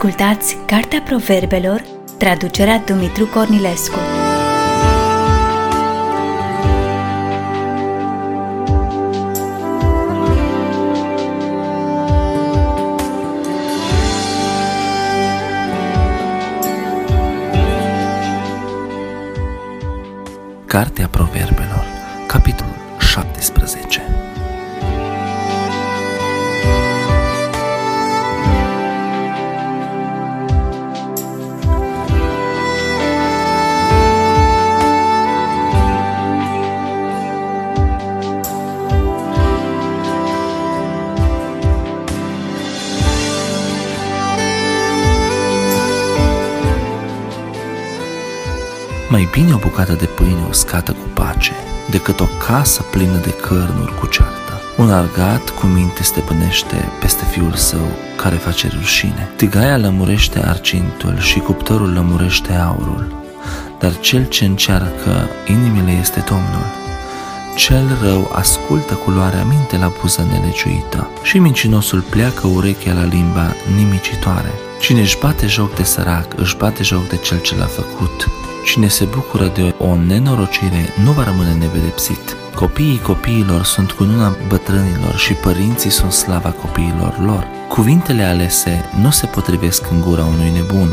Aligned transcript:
Ascultați 0.00 0.56
Cartea 0.66 1.00
Proverbelor, 1.00 1.82
traducerea 2.18 2.78
Dumitru 2.86 3.26
Cornilescu. 3.26 3.98
Cartea 20.66 21.08
Proverbelor, 21.08 21.84
capitolul 22.26 22.74
17 22.98 24.02
bine 49.40 49.54
o 49.54 49.58
bucată 49.58 49.92
de 49.92 50.04
pâine 50.04 50.44
uscată 50.48 50.92
cu 50.92 51.08
pace 51.14 51.52
decât 51.90 52.20
o 52.20 52.26
casă 52.46 52.82
plină 52.82 53.18
de 53.22 53.30
cărnuri 53.30 53.98
cu 53.98 54.06
ceartă. 54.06 54.60
Un 54.76 54.90
argat 54.90 55.48
cu 55.48 55.66
minte 55.66 56.02
stăpânește 56.02 56.88
peste 57.00 57.24
fiul 57.24 57.52
său 57.54 57.88
care 58.16 58.36
face 58.36 58.68
rușine. 58.78 59.28
Tigaia 59.36 59.76
lămurește 59.76 60.42
argintul 60.46 61.18
și 61.18 61.38
cuptorul 61.38 61.92
lămurește 61.92 62.52
aurul, 62.52 63.12
dar 63.78 63.98
cel 63.98 64.24
ce 64.24 64.44
încearcă 64.44 65.28
inimile 65.46 65.90
este 65.90 66.24
Domnul. 66.28 66.66
Cel 67.56 67.98
rău 68.02 68.30
ascultă 68.34 68.94
culoarea 68.94 69.44
minte 69.44 69.76
la 69.76 69.92
buza 70.00 70.22
nelegiuită 70.22 71.08
și 71.22 71.38
mincinosul 71.38 72.00
pleacă 72.00 72.46
urechea 72.46 72.92
la 72.92 73.04
limba 73.04 73.54
nimicitoare. 73.76 74.52
Cine 74.80 75.00
își 75.00 75.18
bate 75.18 75.46
joc 75.46 75.74
de 75.74 75.82
sărac, 75.82 76.26
își 76.36 76.56
bate 76.56 76.82
joc 76.82 77.08
de 77.08 77.16
cel 77.16 77.40
ce 77.40 77.56
l-a 77.56 77.64
făcut 77.66 78.28
Cine 78.64 78.88
se 78.88 79.04
bucură 79.04 79.50
de 79.54 79.74
o 79.78 79.96
nenorocire 79.96 80.94
nu 81.04 81.12
va 81.12 81.24
rămâne 81.24 81.54
nepedepsit. 81.54 82.36
Copiii 82.54 83.00
copiilor 83.00 83.64
sunt 83.64 83.90
cununa 83.90 84.36
bătrânilor 84.48 85.16
și 85.16 85.32
părinții 85.32 85.90
sunt 85.90 86.12
slava 86.12 86.50
copiilor 86.50 87.20
lor. 87.24 87.46
Cuvintele 87.68 88.22
alese 88.22 88.84
nu 89.00 89.10
se 89.10 89.26
potrivesc 89.26 89.90
în 89.90 90.00
gura 90.00 90.24
unui 90.24 90.50
nebun, 90.50 90.88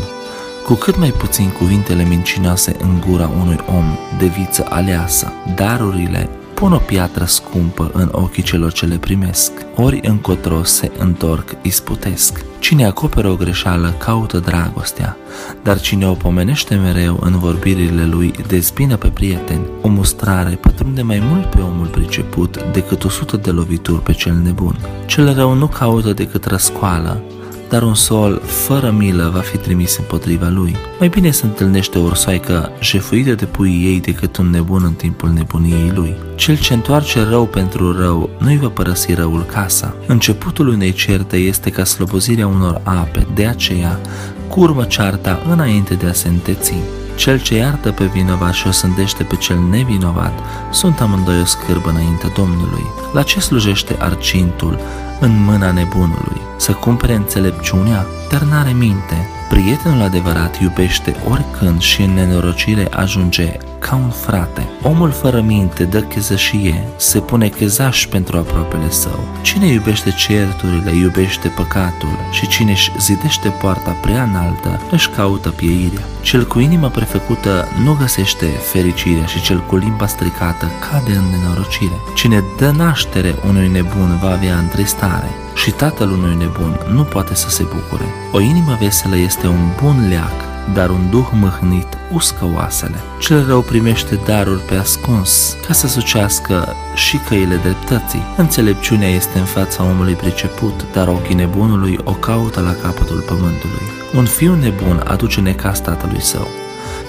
cu 0.64 0.74
cât 0.74 0.98
mai 0.98 1.10
puțin 1.10 1.48
cuvintele 1.48 2.04
mincinoase 2.04 2.76
în 2.80 3.02
gura 3.08 3.30
unui 3.40 3.58
om 3.66 3.98
de 4.18 4.26
viță 4.26 4.66
aleasă. 4.68 5.32
Darurile 5.54 6.30
pun 6.58 6.72
o 6.72 6.78
piatră 6.78 7.24
scumpă 7.24 7.90
în 7.94 8.08
ochii 8.12 8.42
celor 8.42 8.72
ce 8.72 8.86
le 8.86 8.96
primesc, 8.96 9.52
ori 9.76 10.00
încotro 10.02 10.62
se 10.62 10.90
întorc 10.98 11.56
isputesc. 11.62 12.44
Cine 12.58 12.84
acoperă 12.84 13.28
o 13.28 13.36
greșeală 13.36 13.94
caută 13.98 14.38
dragostea, 14.38 15.16
dar 15.62 15.80
cine 15.80 16.08
o 16.08 16.12
pomenește 16.12 16.74
mereu 16.74 17.18
în 17.20 17.38
vorbirile 17.38 18.06
lui 18.06 18.34
dezbină 18.46 18.96
pe 18.96 19.08
prieteni. 19.08 19.66
O 19.82 19.88
mustrare 19.88 20.54
pătrunde 20.54 21.02
mai 21.02 21.22
mult 21.30 21.44
pe 21.44 21.60
omul 21.60 21.86
priceput 21.86 22.62
decât 22.72 23.04
o 23.04 23.08
sută 23.08 23.36
de 23.36 23.50
lovituri 23.50 24.02
pe 24.02 24.12
cel 24.12 24.34
nebun. 24.34 24.78
Cel 25.06 25.34
rău 25.34 25.54
nu 25.54 25.66
caută 25.66 26.12
decât 26.12 26.44
răscoală, 26.44 27.22
dar 27.68 27.82
un 27.82 27.94
sol 27.94 28.40
fără 28.44 28.90
milă 28.90 29.30
va 29.34 29.40
fi 29.40 29.56
trimis 29.56 29.96
împotriva 29.96 30.48
lui. 30.48 30.76
Mai 30.98 31.08
bine 31.08 31.30
să 31.30 31.44
întâlnește 31.44 31.98
o 31.98 32.02
ursoaică 32.02 32.72
jefuită 32.80 33.34
de 33.34 33.44
puii 33.44 33.84
ei 33.84 34.00
decât 34.00 34.36
un 34.36 34.50
nebun 34.50 34.82
în 34.84 34.92
timpul 34.92 35.30
nebuniei 35.30 35.92
lui. 35.94 36.16
Cel 36.34 36.58
ce 36.58 36.74
întoarce 36.74 37.22
rău 37.22 37.46
pentru 37.46 37.98
rău 37.98 38.30
nu-i 38.38 38.58
va 38.58 38.68
părăsi 38.68 39.14
răul 39.14 39.42
casa. 39.42 39.94
Începutul 40.06 40.68
unei 40.68 40.92
certe 40.92 41.36
este 41.36 41.70
ca 41.70 41.84
slobozirea 41.84 42.46
unor 42.46 42.80
ape, 42.84 43.26
de 43.34 43.46
aceea 43.46 44.00
curmă 44.48 44.84
cearta 44.84 45.42
înainte 45.50 45.94
de 45.94 46.06
a 46.06 46.12
se 46.12 46.28
înteți. 46.28 46.74
Cel 47.18 47.40
ce 47.40 47.54
iartă 47.54 47.92
pe 47.92 48.04
vinovat 48.04 48.52
și 48.52 48.66
o 48.66 48.70
sândește 48.70 49.22
pe 49.22 49.36
cel 49.36 49.58
nevinovat 49.58 50.32
sunt 50.70 51.00
amândoi 51.00 51.40
o 51.40 51.44
scârbă 51.44 51.88
înaintea 51.90 52.28
Domnului. 52.28 52.86
La 53.12 53.22
ce 53.22 53.40
slujește 53.40 53.96
arcintul 53.98 54.78
în 55.20 55.44
mâna 55.44 55.70
nebunului? 55.70 56.40
Să 56.56 56.72
cumpere 56.72 57.14
înțelepciunea? 57.14 58.06
Dar 58.30 58.40
n-are 58.40 58.72
minte. 58.72 59.28
Prietenul 59.48 60.02
adevărat 60.02 60.60
iubește 60.60 61.16
oricând 61.28 61.80
și 61.80 62.02
în 62.02 62.14
nenorocire 62.14 62.88
ajunge 62.90 63.56
ca 63.78 63.94
un 63.94 64.10
frate. 64.10 64.68
Omul 64.82 65.10
fără 65.10 65.40
minte 65.40 65.84
dă 65.84 66.00
chezășie, 66.00 66.84
se 66.96 67.20
pune 67.20 67.48
chezaș 67.48 68.06
pentru 68.06 68.36
aproapele 68.36 68.90
său. 68.90 69.24
Cine 69.42 69.66
iubește 69.66 70.10
certurile, 70.10 70.90
iubește 70.94 71.48
păcatul 71.48 72.18
și 72.30 72.46
cine 72.46 72.70
își 72.70 72.92
zidește 72.98 73.48
poarta 73.48 73.90
prea 73.90 74.22
înaltă, 74.22 74.80
își 74.90 75.08
caută 75.08 75.48
pieirea. 75.48 76.04
Cel 76.20 76.46
cu 76.46 76.58
inima 76.58 76.88
prefăcută 76.88 77.68
nu 77.84 77.96
găsește 78.00 78.46
fericirea 78.46 79.26
și 79.26 79.42
cel 79.42 79.60
cu 79.60 79.76
limba 79.76 80.06
stricată 80.06 80.66
cade 80.90 81.12
în 81.16 81.24
nenorocire. 81.30 81.98
Cine 82.14 82.44
dă 82.58 82.70
naștere 82.70 83.34
unui 83.48 83.68
nebun 83.68 84.18
va 84.22 84.30
avea 84.30 84.58
întristare 84.58 85.28
și 85.58 85.70
tatăl 85.70 86.10
unui 86.10 86.36
nebun 86.36 86.80
nu 86.92 87.02
poate 87.02 87.34
să 87.34 87.48
se 87.48 87.62
bucure. 87.62 88.04
O 88.32 88.40
inimă 88.40 88.76
veselă 88.80 89.16
este 89.16 89.46
un 89.46 89.68
bun 89.82 90.08
leac, 90.08 90.32
dar 90.74 90.90
un 90.90 91.10
duh 91.10 91.28
mâhnit 91.32 91.86
uscă 92.12 92.50
oasele. 92.54 93.00
Cel 93.18 93.46
rău 93.46 93.60
primește 93.60 94.20
daruri 94.24 94.60
pe 94.60 94.74
ascuns, 94.74 95.56
ca 95.66 95.72
să 95.72 95.86
sucească 95.86 96.74
și 96.94 97.16
căile 97.16 97.56
dreptății. 97.56 98.22
Înțelepciunea 98.36 99.08
este 99.08 99.38
în 99.38 99.44
fața 99.44 99.84
omului 99.84 100.14
priceput, 100.14 100.92
dar 100.92 101.08
ochii 101.08 101.34
nebunului 101.34 101.98
o 102.04 102.12
caută 102.12 102.60
la 102.60 102.74
capătul 102.74 103.20
pământului. 103.20 103.86
Un 104.14 104.24
fiu 104.24 104.54
nebun 104.54 105.02
aduce 105.06 105.40
necas 105.40 105.80
tatălui 105.80 106.20
său, 106.20 106.48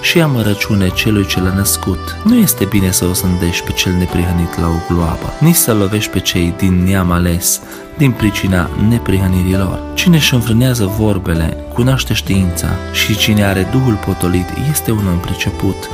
și 0.00 0.20
amărăciune 0.20 0.88
celui 0.88 1.26
ce 1.26 1.40
l-a 1.40 1.54
născut. 1.54 2.16
Nu 2.24 2.36
este 2.36 2.64
bine 2.64 2.90
să 2.90 3.04
o 3.04 3.12
sândești 3.12 3.64
pe 3.64 3.72
cel 3.72 3.92
neprihănit 3.92 4.58
la 4.58 4.66
o 4.68 4.94
gloabă, 4.94 5.32
nici 5.38 5.54
să 5.54 5.74
lovești 5.74 6.10
pe 6.10 6.20
cei 6.20 6.54
din 6.56 6.82
neam 6.84 7.10
ales, 7.10 7.60
din 7.96 8.10
pricina 8.10 8.70
neprihănirilor. 8.88 9.80
Cine 9.94 10.16
își 10.16 10.34
înfrânează 10.34 10.84
vorbele, 10.98 11.56
cunoaște 11.74 12.14
știința 12.14 12.68
și 12.92 13.16
cine 13.16 13.44
are 13.44 13.68
Duhul 13.72 13.94
potolit 13.94 14.46
este 14.70 14.90
un 14.90 15.06
om 15.12 15.18
priceput. 15.18 15.90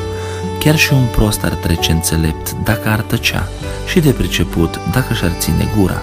Chiar 0.59 0.77
și 0.77 0.93
un 0.93 1.07
prost 1.13 1.45
ar 1.45 1.53
trece 1.53 1.93
înțelept 1.93 2.57
dacă 2.65 2.89
ar 2.89 3.01
tăcea 3.01 3.49
și 3.87 4.01
de 4.01 4.11
priceput 4.11 4.81
dacă 4.93 5.15
și-ar 5.15 5.33
ține 5.39 5.69
gura. 5.79 6.03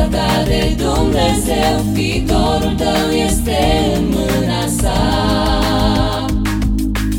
viața 0.00 0.16
ta 0.16 0.42
de 0.46 0.82
Dumnezeu, 0.82 1.92
viitorul 1.92 2.74
tău 2.76 3.10
este 3.26 3.58
în 3.96 4.04
mâna 4.08 4.66
sa. 4.80 4.98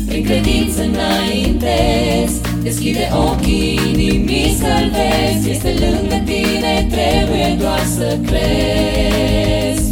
Prin 0.06 0.24
credință 0.24 0.80
înaintezi, 0.82 2.40
deschide 2.62 3.08
ochii, 3.28 3.80
inimii 3.92 4.56
să-l 4.58 4.90
vezi, 4.96 5.50
este 5.50 5.74
lângă 5.80 6.22
tine, 6.24 6.86
trebuie 6.90 7.56
doar 7.60 7.84
să 7.96 8.18
crezi. 8.26 9.90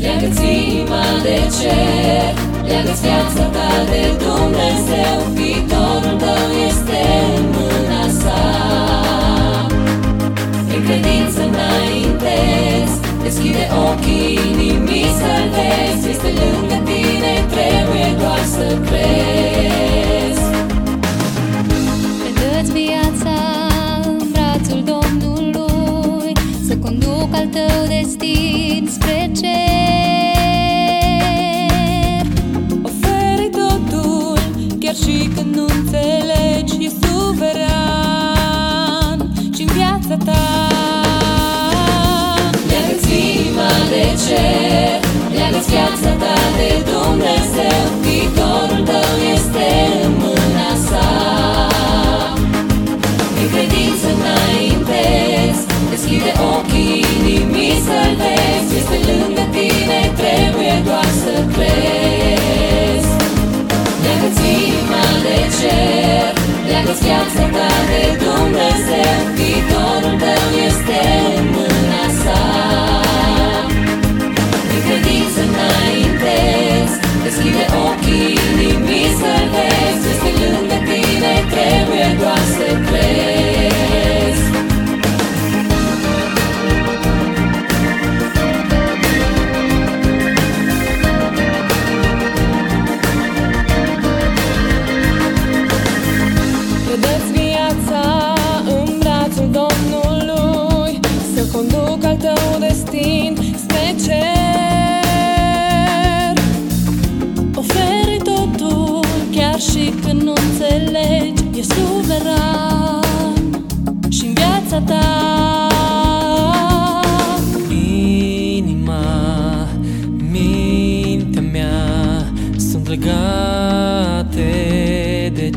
Leagă-ți 0.00 0.42
inima 0.42 1.04
de 1.22 1.38
cer, 1.60 2.32
leagă-ți 2.68 3.02
viața 3.02 3.44
ta 3.54 3.70
de 3.90 4.04
Dumnezeu, 4.24 5.16
viitorul 5.34 6.16
tău 6.18 6.46
este 6.68 7.00
în 7.36 7.47
al 27.38 27.46
tău 27.46 27.86
destin 27.86 28.88
spre 28.90 29.30
cer 29.40 29.87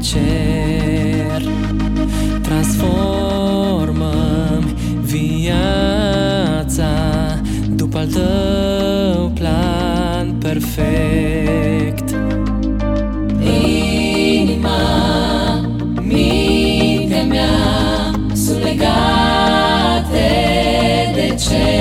cer. 0.01 1.41
Transformă-mi 2.41 4.73
viața 5.01 6.89
După 7.69 7.97
al 7.97 8.07
tău 8.07 9.29
plan 9.29 10.35
perfect. 10.39 12.15
Inima, 14.39 14.79
mintea 16.01 17.23
mea 17.23 17.49
Sunt 18.33 18.63
legate 18.63 20.29
de 21.15 21.35
cer 21.35 21.80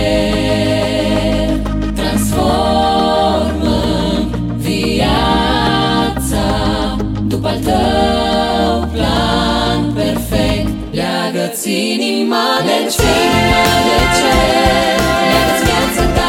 Ia-ți 11.60 11.72
inima 11.92 12.60
de 12.64 12.88
cer 12.88 13.30
Ia-ți 15.32 15.64
viață 15.64 16.19